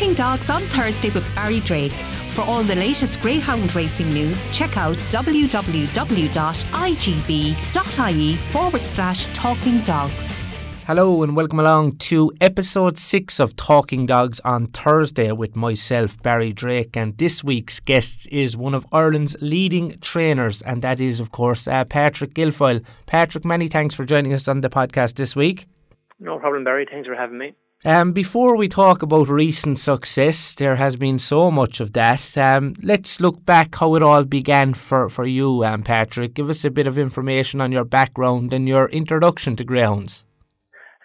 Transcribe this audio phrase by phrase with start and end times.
[0.00, 1.92] Talking Dogs on Thursday with Barry Drake.
[2.30, 5.86] For all the latest greyhound racing news, check out www.igb.ie
[8.36, 10.42] forward slash talking dogs.
[10.86, 16.54] Hello and welcome along to episode 6 of Talking Dogs on Thursday with myself, Barry
[16.54, 16.96] Drake.
[16.96, 21.68] And this week's guest is one of Ireland's leading trainers, and that is, of course,
[21.68, 22.82] uh, Patrick Guilfoyle.
[23.04, 25.66] Patrick, many thanks for joining us on the podcast this week.
[26.18, 26.86] No problem, Barry.
[26.90, 27.54] Thanks for having me.
[27.82, 32.36] Um, before we talk about recent success, there has been so much of that.
[32.36, 36.34] Um, let's look back how it all began for, for you, um, Patrick.
[36.34, 40.24] Give us a bit of information on your background and your introduction to greyhounds.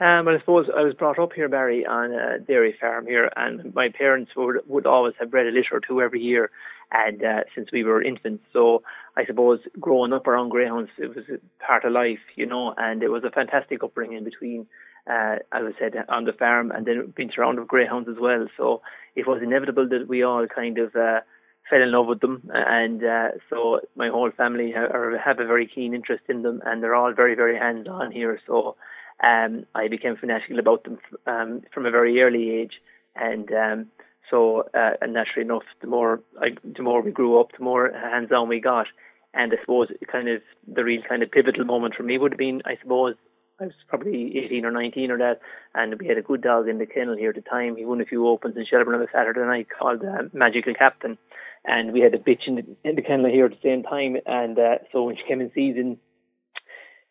[0.02, 3.32] Um, well, I suppose I was brought up here, Barry, on a dairy farm here,
[3.38, 6.52] and my parents would would always have bred a litter or two every year,
[6.92, 8.84] and uh, since we were infants, so
[9.16, 11.24] I suppose growing up around greyhounds, it was
[11.66, 14.68] part of life, you know, and it was a fantastic upbringing between,
[15.10, 18.48] uh, as I said, on the farm, and then being surrounded with greyhounds as well.
[18.58, 18.82] So
[19.16, 20.96] it was inevitable that we all kind of.
[20.96, 21.22] Uh,
[21.70, 25.68] fell in love with them, and uh, so my whole family have, have a very
[25.68, 28.40] keen interest in them, and they're all very, very hands-on here.
[28.46, 28.76] So
[29.24, 32.74] um, I became fanatical about them um, from a very early age,
[33.16, 33.88] and um,
[34.30, 37.92] so uh, and naturally enough, the more I, the more we grew up, the more
[37.92, 38.88] hands-on we got,
[39.34, 42.38] and I suppose kind of the real kind of pivotal moment for me would have
[42.38, 43.16] been, I suppose,
[43.60, 45.40] I was probably 18 or 19 or that,
[45.74, 47.78] and we had a good dog in the kennel here at the time.
[47.78, 51.18] He won a few opens in Shelbourne on a Saturday night called uh, Magical Captain,
[51.64, 54.18] and we had a bitch in the, in the kennel here at the same time.
[54.26, 56.00] And uh, so when she came in season,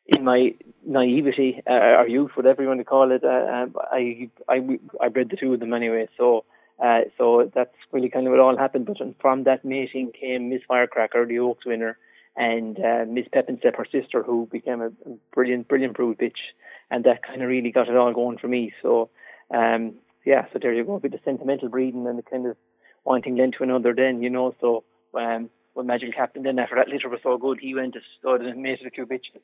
[0.06, 0.54] in my
[0.86, 5.08] naivety uh, or youth, whatever you want to call it, uh, um, I I I
[5.08, 6.08] bred the two of them anyway.
[6.18, 6.44] So
[6.82, 8.84] uh, so that's really kind of what all happened.
[8.84, 11.96] But from that mating came Miss Firecracker, the Oaks winner,
[12.36, 14.90] and uh, Miss Pepinstep, her sister, who became a
[15.32, 16.52] brilliant brilliant brood bitch,
[16.90, 18.72] and that kind of really got it all going for me.
[18.82, 19.10] So
[19.54, 22.56] um yeah, so there you go, a bit of sentimental breeding and the kind of
[23.04, 23.94] wanting lent to another.
[23.94, 24.84] Then you know, so
[25.18, 28.42] um when Magic Captain then after that litter was so good, he went to stud
[28.42, 29.40] and mated a few bitches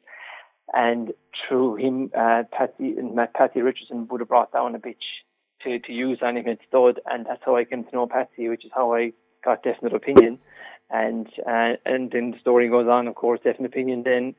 [0.73, 1.13] and
[1.49, 5.25] through him, uh, Patsy and Matt Patsy Richardson would have brought down a bitch
[5.63, 8.49] to, to use on him at stud, and that's how I came to know Patsy,
[8.49, 9.13] which is how I
[9.45, 10.39] got definite opinion.
[10.91, 14.03] And uh, and then the story goes on, of course, definite opinion.
[14.05, 14.35] Then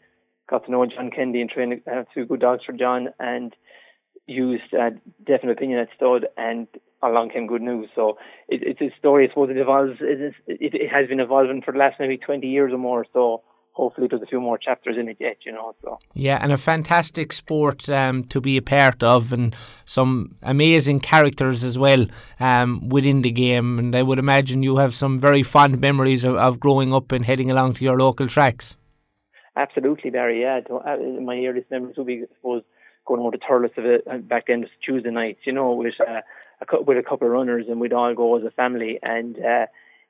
[0.50, 3.56] got to know John Kennedy and trained uh, two good dogs for John, and
[4.28, 4.92] used uh,
[5.26, 6.68] definite opinion at stud, and
[7.02, 7.90] along came good news.
[7.96, 8.18] So
[8.48, 9.26] it, it's a story.
[9.26, 9.98] I suppose it evolves.
[10.02, 13.06] It, it, it has been evolving for the last maybe 20 years or more.
[13.14, 13.44] So
[13.82, 15.74] hopefully there's a few more chapters in it yet, you know.
[15.82, 19.56] So yeah, and a fantastic sport um, to be a part of, and
[19.86, 22.06] some amazing characters as well
[22.40, 23.80] um, within the game.
[23.80, 27.26] And I would imagine you have some very fond memories of, of growing up and
[27.26, 28.78] heading along to your local tracks.
[29.56, 30.42] Absolutely, Barry.
[30.42, 32.62] Yeah, uh, my earliest memories would be, I suppose,
[33.06, 36.22] going over to Thurles of it uh, back then, Tuesday nights, you know, with uh,
[36.62, 39.66] a, with a couple of runners, and we'd all go as a family, and uh,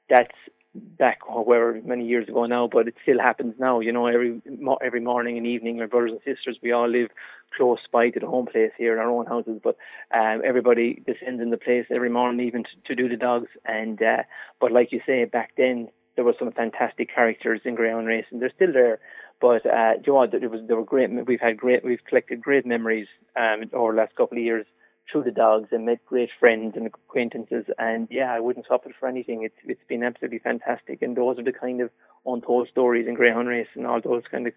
[0.10, 0.36] that's
[0.74, 3.80] back where many years ago now, but it still happens now.
[3.80, 4.42] You know, every
[4.84, 7.10] every morning and evening, my brothers and sisters, we all live
[7.56, 9.60] close by to the home place here in our own houses.
[9.62, 9.76] But
[10.14, 13.50] um, everybody descends in the place every morning, even to, to do the dogs.
[13.66, 14.24] And uh,
[14.60, 18.40] but like you say, back then there were some fantastic characters in greyhound racing.
[18.40, 19.00] They're still there,
[19.42, 21.10] but uh, you know, there was there were great.
[21.26, 21.84] We've had great.
[21.84, 24.66] We've collected great memories um, over the last couple of years
[25.12, 27.66] through the dogs and met great friends and acquaintances.
[27.78, 29.44] And yeah, I wouldn't swap it for anything.
[29.44, 31.02] It's it's been absolutely fantastic.
[31.02, 31.90] And those are the kind of
[32.26, 34.54] untold stories in greyhound race and all those kind of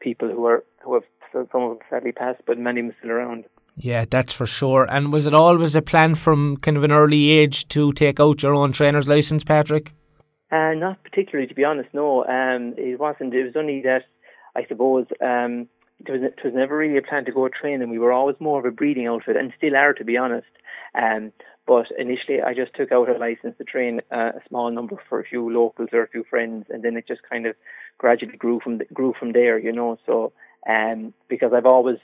[0.00, 3.10] people who are who have some of them sadly passed, but many of them still
[3.10, 3.44] around.
[3.76, 4.86] Yeah, that's for sure.
[4.90, 8.42] And was it always a plan from kind of an early age to take out
[8.42, 9.92] your own trainer's license, Patrick?
[10.50, 11.88] Uh, not particularly, to be honest.
[11.92, 13.34] No, um, it wasn't.
[13.34, 14.04] It was only that
[14.56, 15.68] I suppose um,
[16.06, 17.90] it was, it was never really a plan to go training.
[17.90, 20.46] We were always more of a breeding outfit, and still are, to be honest.
[20.94, 21.32] Um,
[21.66, 25.20] but initially, I just took out a license to train uh, a small number for
[25.20, 27.56] a few locals or a few friends, and then it just kind of
[27.98, 29.98] gradually grew from the, grew from there, you know.
[30.06, 30.32] So,
[30.68, 31.98] um, because I've always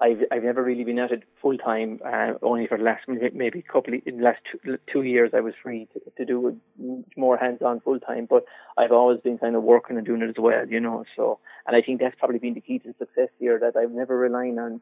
[0.00, 2.00] I've I've never really been at it full time.
[2.04, 5.40] Uh, only for the last maybe couple of, in the last two, two years I
[5.40, 8.26] was free to, to do it more hands on full time.
[8.28, 8.44] But
[8.78, 11.04] I've always been kind of working and doing it as well, you know.
[11.16, 14.16] So and I think that's probably been the key to success here that I've never
[14.16, 14.80] relying on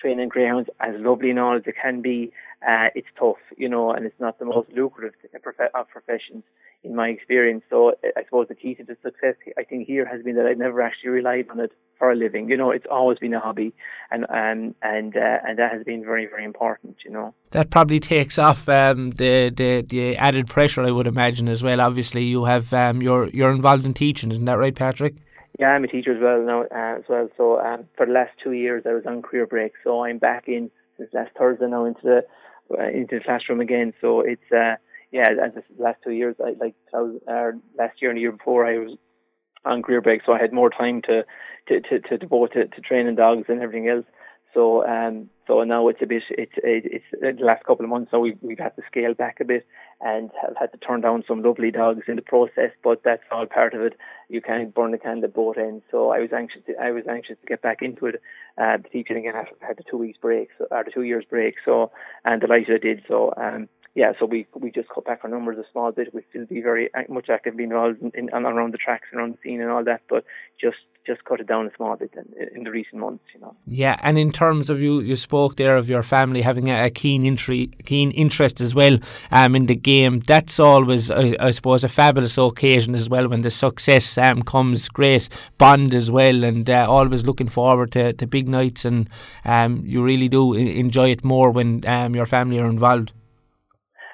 [0.00, 2.32] training greyhounds as lovely and all as it can be.
[2.66, 5.14] Uh, it's tough, you know, and it's not the most lucrative
[5.74, 6.44] of professions
[6.84, 7.62] in my experience.
[7.68, 10.58] So I suppose the key to the success, I think, here has been that I've
[10.58, 12.48] never actually relied on it for a living.
[12.48, 13.72] You know, it's always been a hobby,
[14.10, 16.96] and um, and uh, and that has been very very important.
[17.04, 20.82] You know, that probably takes off um, the the the added pressure.
[20.82, 21.80] I would imagine as well.
[21.80, 25.16] Obviously, you have um, you're you're involved in teaching, isn't that right, Patrick?
[25.58, 27.28] Yeah, I'm a teacher as well now uh, as well.
[27.36, 29.72] So um, for the last two years, I was on career break.
[29.84, 32.22] So I'm back in since last Thursday now into the
[32.76, 33.92] uh, into the classroom again.
[34.00, 34.76] So it's uh,
[35.12, 38.66] yeah, as the last two years, I like uh, last year and the year before,
[38.66, 38.98] I was
[39.64, 41.22] on career break, so I had more time to
[41.68, 44.06] to to, to devote to, to training dogs and everything else.
[44.54, 48.10] So um, so now it's a bit it's it's it's the last couple of months
[48.12, 49.66] now we've we've had to scale back a bit
[50.00, 53.46] and have had to turn down some lovely dogs in the process, but that's all
[53.46, 53.94] part of it.
[54.28, 55.84] You can't burn the candle at both ends.
[55.90, 58.20] So I was anxious to, I was anxious to get back into it,
[58.58, 61.56] uh, teaching again after had the two weeks break, so or the two years break.
[61.64, 61.90] So
[62.24, 63.04] and delighted I did.
[63.08, 66.12] So um, yeah, so we we just cut back our numbers a small bit.
[66.12, 69.38] We still be very much actively involved in, in, around the tracks and around the
[69.42, 70.24] scene and all that, but
[70.60, 73.52] just just cut it down a small bit in, in, the recent months, you know.
[73.66, 76.90] Yeah, and in terms of you, you spoke there of your family having a, a
[76.90, 78.98] keen intri- keen interest as well
[79.30, 80.20] um, in the game.
[80.26, 84.88] That's always, I, I, suppose, a fabulous occasion as well when the success um, comes.
[84.88, 85.28] Great
[85.58, 89.08] bond as well, and uh, always looking forward to, to big nights, and
[89.44, 93.12] um, you really do enjoy it more when um, your family are involved.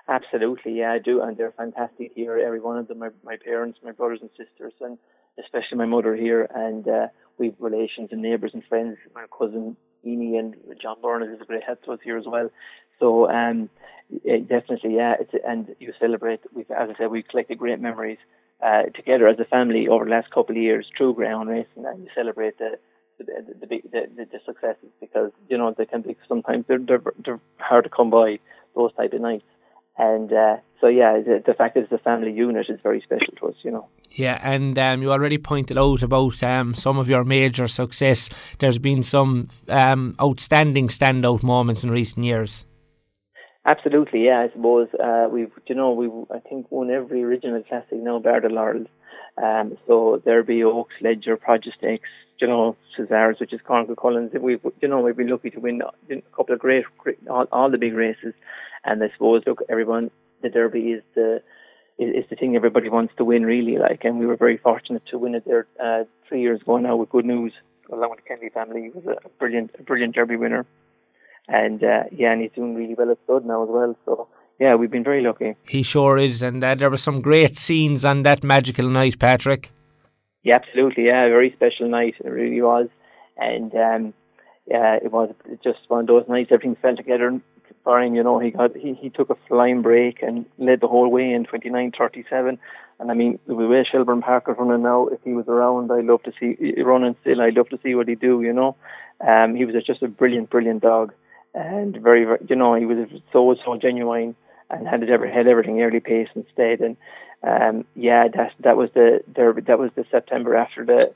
[0.08, 2.37] Absolutely, yeah, I do, and they're fantastic here.
[2.38, 4.99] Every one of them, my, my parents, my brothers and sisters, and
[5.38, 7.06] especially my mother here, and uh,
[7.38, 8.99] we've relations and neighbours and friends.
[9.14, 12.50] My cousin Amy and John Burnett is a great help to us here as well.
[13.00, 13.69] So um,
[14.25, 15.14] it definitely, yeah,
[15.47, 16.41] and you celebrate.
[16.55, 18.19] We've, as I said, we've collected great memories
[18.64, 22.02] uh, together as a family over the last couple of years through ground racing, and
[22.02, 22.79] you celebrate the
[23.19, 23.81] the the, the,
[24.17, 27.91] the, the successes because you know they can be sometimes they're, they're they're hard to
[27.91, 28.38] come by
[28.75, 29.44] those type of nights.
[29.99, 33.35] And uh, so, yeah, the, the, fact that it's a family unit is very special
[33.38, 33.87] to us, you know.
[34.12, 38.31] Yeah, and um, you already pointed out about um, some of your major success.
[38.61, 42.64] There's been some um, outstanding standout moments in recent years.
[43.66, 44.46] Absolutely, yeah.
[44.48, 48.40] I suppose uh, we've, you know, we I think won every original classic now, bar
[48.40, 48.86] the Laurels.
[49.40, 54.32] Um, so Derby, Oaks, Leger, Produce you know, Cesars, which is Corn Cuchulainn's.
[54.40, 57.70] We've, you know, we've been lucky to win a couple of great, great all, all
[57.70, 58.32] the big races.
[58.84, 60.10] And I suppose, look, everyone,
[60.42, 61.42] the Derby is the
[61.98, 63.76] is, the thing everybody wants to win, really.
[63.76, 66.96] Like, and we were very fortunate to win it there uh, three years ago now
[66.96, 67.52] with good news.
[67.92, 70.64] Along with the Kennedy family, he was a brilliant, a brilliant Derby winner,
[71.50, 73.97] and uh, yeah, and he's doing really well at stud now as well.
[74.05, 75.56] So yeah, we've been very lucky.
[75.69, 79.70] He sure is, and uh, there were some great scenes on that magical night, Patrick.
[80.43, 81.06] Yeah, absolutely.
[81.06, 82.14] Yeah, a very special night.
[82.25, 82.88] It really was,
[83.37, 84.14] and um,
[84.67, 86.50] yeah, it was just one of those nights.
[86.52, 87.41] Everything fell together
[87.85, 88.14] fine.
[88.14, 91.32] You know, he got he, he took a flying break and led the whole way
[91.32, 92.58] in 29:37.
[92.99, 96.05] And I mean, the way Shelbourne Park is running now, if he was around, I'd
[96.05, 97.41] love to see running still.
[97.41, 98.43] I'd love to see what he'd do.
[98.43, 98.76] You know,
[99.26, 101.12] um, he was just a brilliant, brilliant dog,
[101.55, 104.35] and very, very, you know, he was so so genuine
[104.70, 106.81] and had ever had everything early pace and stayed.
[106.81, 106.97] And
[107.43, 109.62] um, yeah, that that was the derby.
[109.62, 111.12] That was the September after the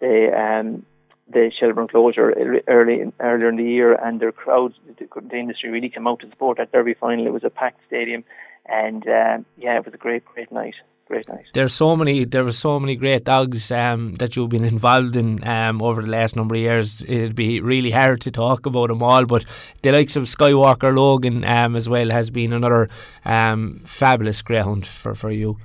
[0.00, 0.84] the um
[1.32, 2.32] the Shelbourne closure
[2.66, 6.28] early earlier in the year, and their crowds, the, the industry really came out to
[6.30, 7.26] support that Derby final.
[7.26, 8.24] It was a packed stadium,
[8.66, 10.74] and uh, yeah, it was a great, great night.
[11.10, 11.46] Great night.
[11.54, 12.24] There's so many.
[12.24, 16.08] There were so many great dogs um, that you've been involved in um, over the
[16.08, 17.02] last number of years.
[17.02, 19.44] It'd be really hard to talk about them all, but
[19.82, 22.88] the likes of Skywalker Logan um, as well has been another
[23.24, 25.58] um, fabulous greyhound for for you.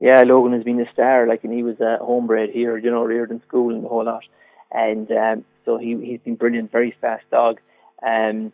[0.00, 1.28] Yeah, Logan has been a star.
[1.28, 4.04] Like, and he was uh, homebred here, you know, reared in school and the whole
[4.04, 4.24] lot
[4.72, 7.60] and um, so he he's been brilliant, very fast dog.
[8.04, 8.52] Um,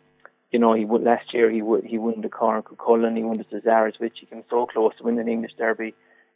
[0.51, 1.49] you know, he won last year.
[1.49, 4.65] He won he won the Corn Cuchulainn, he won the Cesars, which he came so
[4.65, 5.93] close to winning the English Derby.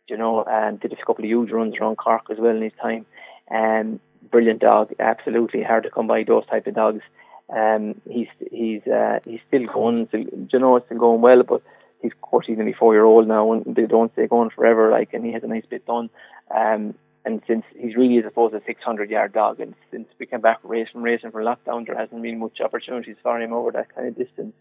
[0.08, 2.74] You know, and did a couple of huge runs around Cork as well in his
[2.82, 3.06] time.
[3.50, 4.00] Um,
[4.32, 7.02] brilliant dog, absolutely hard to come by those type of dogs.
[7.50, 10.08] Um, he's he's uh, he's still going.
[10.08, 11.62] Still, you know, it's still going well, but
[12.02, 14.92] he's of course he's only four year old now, and they don't stay going forever.
[14.92, 16.10] Like, and he has a nice bit done.
[16.56, 16.96] Um,
[17.26, 20.42] and since he's really, as I suppose, a 600 yard dog, and since we came
[20.42, 24.08] back racing, racing from lockdown, there hasn't been much opportunities for him over that kind
[24.08, 24.54] of distance.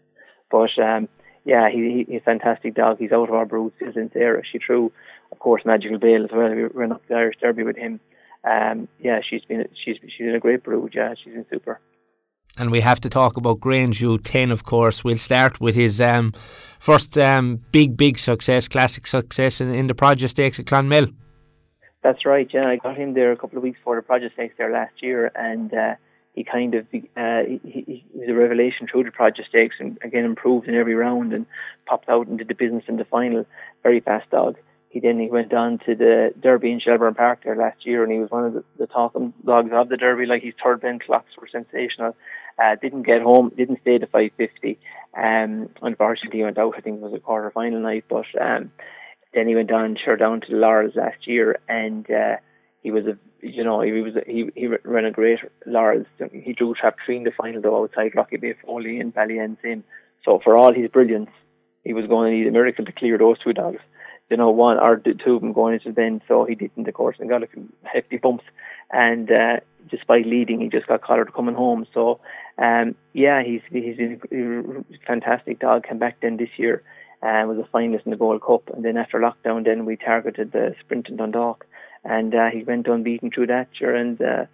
[0.49, 1.09] But um,
[1.45, 2.97] yeah, he, he, he's a fantastic dog.
[2.99, 4.41] He's out of our brood He's in Sarah.
[4.49, 4.91] She threw,
[5.31, 6.49] of course, Magical Bale as well.
[6.49, 7.99] We ran up the Irish Derby with him.
[8.43, 10.93] Um, yeah, she's been she's she's in a great brood.
[10.93, 11.79] Yeah, she's been super.
[12.57, 15.03] And we have to talk about Grangeview Ten, of course.
[15.03, 16.33] We'll start with his um,
[16.79, 21.11] first um, big, big success, classic success in, in the Produce Stakes at Clonmel.
[22.03, 22.47] That's right.
[22.53, 25.01] Yeah, I got him there a couple of weeks before the produce stakes there last
[25.01, 25.95] year, and uh,
[26.33, 26.85] he kind of
[27.15, 30.95] uh, he, he, was a revelation through the produce stakes, and again improved in every
[30.95, 31.45] round and
[31.85, 33.45] popped out and did the business in the final.
[33.83, 34.57] Very fast dog.
[34.89, 38.11] He then he went on to the Derby in Shelbourne Park there last year, and
[38.11, 40.25] he was one of the, the talking dogs of the Derby.
[40.25, 42.15] Like his third bend clocks were sensational.
[42.63, 44.77] Uh, didn't get home, didn't stay to 550.
[45.17, 46.75] Um, unfortunately, he went out.
[46.77, 48.71] I think it was a quarter final night, but um,
[49.33, 52.35] then he went on, sure, down to the Laurels last year, and uh,
[52.83, 56.05] he was a, you know, he was a, he he ran a great Laurels.
[56.31, 59.83] He drew trap three in the final though outside Rocky Bay Foley and Ballyanne Sim.
[60.23, 61.29] So for all his brilliance,
[61.83, 63.79] he was going to need a miracle to clear those two dogs.
[64.29, 66.93] You know, one or two of them going into the bend, so he didn't, of
[66.93, 68.45] course, and got a few hefty bumps.
[68.91, 69.57] And uh,
[69.89, 71.85] despite leading, he just got collared coming home.
[71.93, 72.19] So,
[72.57, 75.85] um, yeah, he's he's a fantastic dog.
[75.87, 76.83] Came back then this year
[77.23, 78.69] and uh, was a finalist in the Gold Cup.
[78.73, 81.65] And then after lockdown, then we targeted the sprint in Dundalk,
[82.03, 83.95] and uh, he went unbeaten through that year.
[83.95, 84.45] And uh,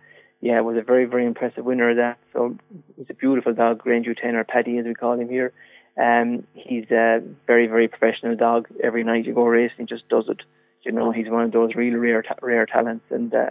[0.42, 2.18] yeah, was a very very impressive winner of that.
[2.34, 2.58] So
[2.98, 5.54] he's a beautiful dog, Grange Tenor Paddy as we call him here.
[5.98, 8.68] Um, he's a very very professional dog.
[8.82, 10.42] Every night you go racing, he just does it.
[10.84, 13.50] You know, he's one of those real rare ta- rare talents, and uh,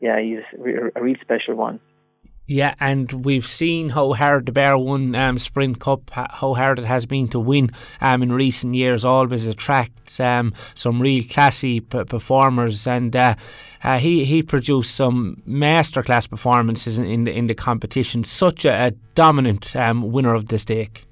[0.00, 1.78] yeah, he's a real special one.
[2.50, 6.84] Yeah, and we've seen how hard the Bear won um, Sprint Cup, how hard it
[6.84, 9.04] has been to win um, in recent years.
[9.04, 13.36] Always attracts um, some real classy p- performers, and uh,
[13.84, 18.24] uh, he he produced some masterclass performances in, in the in the competition.
[18.24, 21.06] Such a, a dominant um, winner of the stake.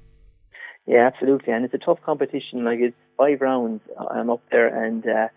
[0.87, 2.65] Yeah, absolutely, and it's a tough competition.
[2.65, 3.79] Like it's five rounds.
[3.97, 5.29] I'm um, up there, and uh,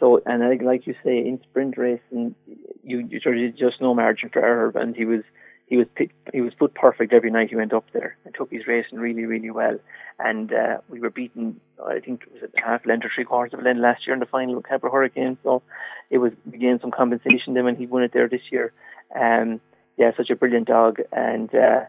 [0.00, 2.34] so and like, like you say, in sprint racing,
[2.82, 5.22] you you sort of just no margin for error, and he was
[5.66, 5.86] he was
[6.32, 9.24] he was put perfect every night he went up there and took his racing really
[9.24, 9.78] really well.
[10.18, 13.52] And uh, we were beaten, I think it was a half length or three quarters
[13.52, 15.38] of a length last year in the final with Cabra Hurricane.
[15.42, 15.62] So
[16.10, 18.72] it was we gained some compensation then when he won it there this year.
[19.14, 19.60] Um,
[19.96, 21.54] yeah, such a brilliant dog and.
[21.54, 21.84] Uh,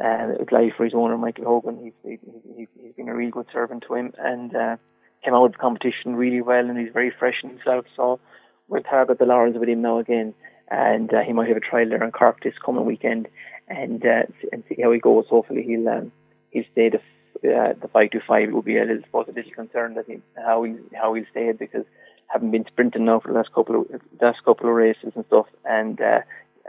[0.00, 1.92] uh, life for his owner, Michael Hogan.
[2.04, 2.20] He's,
[2.56, 4.76] he's, he's been a real good servant to him and uh,
[5.24, 7.86] came out of the competition really well and he's very fresh in himself.
[7.96, 8.20] So
[8.68, 10.34] we'll target the Laurels with him now again
[10.70, 13.28] and uh, he might have a trial there in Cork this coming weekend,
[13.68, 15.26] and uh, and see how he goes.
[15.28, 16.12] Hopefully, he'll um,
[16.50, 18.52] he'll stay the uh, the five to five.
[18.52, 21.52] Will be a little, suppose, a little concerned that he, how he how he'll stay
[21.52, 21.84] because
[22.26, 25.46] having been sprinting now for the last couple of last couple of races and stuff,
[25.64, 26.20] and uh,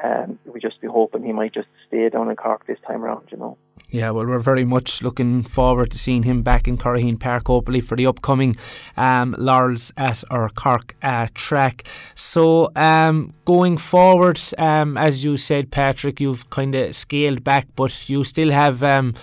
[0.03, 3.27] um, we just be hoping he might just stay down in Cork this time around,
[3.31, 3.57] you know.
[3.91, 7.81] Yeah, well, we're very much looking forward to seeing him back in Curraheen Park, hopefully,
[7.81, 8.55] for the upcoming
[8.97, 11.85] um, Laurels at our Cork uh, track.
[12.13, 18.07] So, um, going forward, um, as you said, Patrick, you've kind of scaled back, but
[18.07, 19.15] you still have um,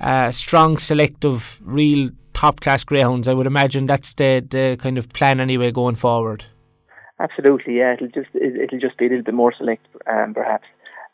[0.00, 3.28] a strong selective, real top class greyhounds.
[3.28, 6.44] I would imagine that's the, the kind of plan anyway going forward.
[7.20, 7.92] Absolutely, yeah.
[7.94, 10.66] It'll just it'll just be a little bit more select, um, perhaps,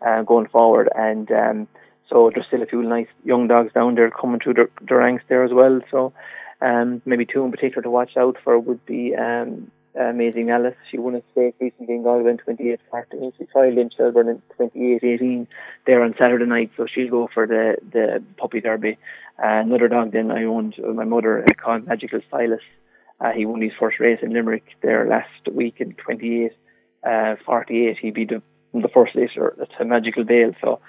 [0.06, 1.68] uh, going forward, and um,
[2.08, 5.24] so there's still a few nice young dogs down there coming through the, the ranks
[5.28, 5.80] there as well.
[5.90, 6.12] So
[6.60, 10.76] um, maybe two in particular to watch out for would be um, Amazing Alice.
[10.90, 13.32] She won a stake recently in Galway in 28 14.
[13.38, 15.48] She trialled in Shelbourne in 28 18
[15.86, 18.98] there on Saturday night, so she'll go for the the puppy derby.
[19.42, 22.60] Uh, another dog then I owned uh, my mother called Magical Silas.
[23.20, 26.52] Uh, he won his first race in Limerick there last week in 28,
[27.06, 27.96] uh, 48.
[28.00, 28.42] He beat the,
[28.74, 30.52] the first racer at a Magical Bale.
[30.60, 30.80] So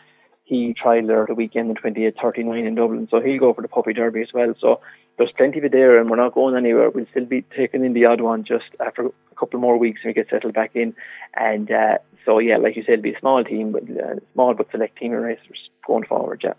[0.44, 3.08] he tried there the weekend in 28, 39 in Dublin.
[3.10, 4.54] So he'll go for the Puppy Derby as well.
[4.60, 4.82] So
[5.18, 6.90] there's plenty of it there, and we're not going anywhere.
[6.90, 10.10] We'll still be taking in the odd one just after a couple more weeks and
[10.10, 10.96] we get settled back in.
[11.34, 14.54] And uh, so, yeah, like you said, it'll be a small team, but uh, small
[14.54, 16.54] but select team of racers going forward, yeah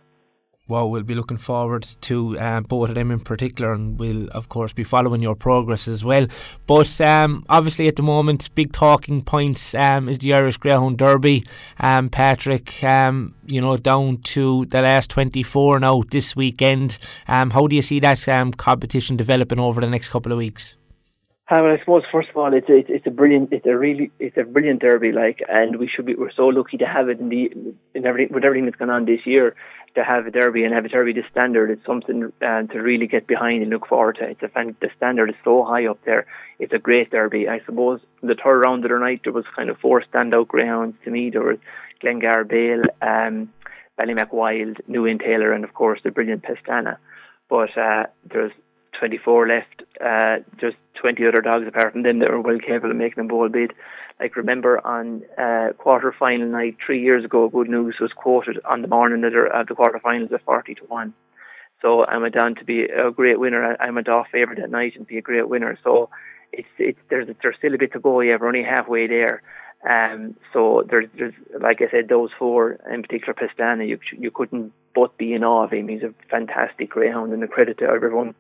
[0.69, 4.49] well, we'll be looking forward to um, both of them in particular, and we'll of
[4.49, 6.27] course be following your progress as well.
[6.67, 11.45] But um, obviously, at the moment, big talking points um, is the Irish Greyhound Derby.
[11.81, 16.99] Um, Patrick, um, you know, down to the last 24 now this weekend.
[17.27, 18.19] Um, how do you see that
[18.59, 20.77] competition developing over the next couple of weeks?
[21.51, 24.11] Uh, well, I suppose first of all, it's a, it's a brilliant, it's a really,
[24.19, 27.21] it's a brilliant derby, like, and we should be, we're so lucky to have it
[27.21, 27.51] in the,
[27.95, 29.57] in everything, with everything that's gone on this year,
[29.95, 31.71] to have a derby and have a derby this standard.
[31.71, 34.29] It's something uh, to really get behind and look forward to.
[34.29, 36.27] It's a fan, the standard is so high up there.
[36.59, 37.49] It's a great derby.
[37.49, 40.99] I suppose the third round of the night there was kind of four standout greyhounds
[41.05, 41.31] to me.
[41.31, 41.57] There was
[42.03, 43.51] Glengar Bale, um,
[43.99, 46.99] Ballymac Wild, Newinn Taylor, and of course the brilliant Pestana.
[47.49, 48.53] But uh, there's
[48.99, 49.83] 24 left.
[50.05, 53.27] Uh, just 20 other dogs apart from them that were well capable of making a
[53.27, 53.73] bowl bid.
[54.21, 58.83] Like remember on uh, quarter final night three years ago, Good News was quoted on
[58.83, 61.15] the morning of the, the quarter finals at 40 to one.
[61.81, 63.77] So I went on to be a great winner.
[63.79, 65.79] I went off favourite that night and be a great winner.
[65.85, 66.11] So
[66.53, 68.21] it's it's there's there's still a bit to go.
[68.21, 69.43] Yeah, we're only halfway there.
[69.89, 74.73] Um, so there's there's like I said, those four in particular, Pestana, you you couldn't
[74.93, 75.87] but be in awe of him.
[75.87, 78.35] He's a fantastic greyhound, and a credit to everyone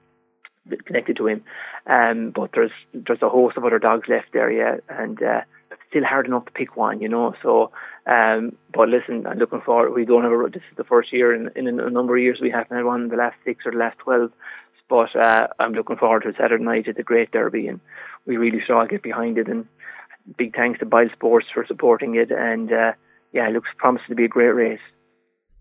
[0.84, 1.42] connected to him.
[1.86, 5.40] Um, but there's there's a host of other dogs left there, yeah, and uh,
[5.88, 7.34] still hard enough to pick one, you know.
[7.42, 7.70] So,
[8.06, 9.94] um, but listen, I'm looking forward.
[9.94, 10.50] We don't have a.
[10.50, 13.04] This is the first year in, in a number of years we haven't had one
[13.04, 14.32] in the last six or the last twelve.
[14.88, 17.80] But uh, I'm looking forward to Saturday night at the Great Derby, and
[18.24, 19.48] we really should all get behind it.
[19.48, 19.66] And
[20.36, 22.30] big thanks to BoyleSports for supporting it.
[22.30, 22.92] And uh,
[23.32, 24.80] yeah, it looks promising to be a great race.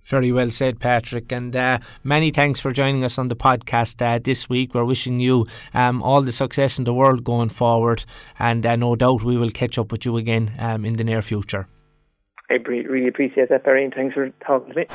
[0.08, 1.32] Very well said, Patrick.
[1.32, 4.74] And uh, many thanks for joining us on the podcast uh, this week.
[4.74, 8.06] We're wishing you um, all the success in the world going forward.
[8.40, 11.22] And uh, no doubt we will catch up with you again um, in the near
[11.22, 11.68] future.
[12.50, 14.86] I really appreciate that, Barry, and thanks for talking to me.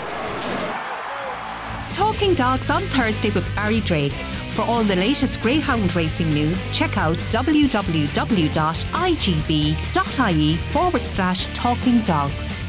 [1.92, 4.14] Talking Dogs on Thursday with Barry Drake.
[4.52, 8.06] For all the latest greyhound racing news, check out www.igb.ie
[10.56, 12.62] forward slash talking dogs.